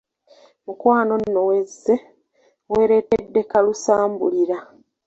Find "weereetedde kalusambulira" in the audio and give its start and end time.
2.71-4.57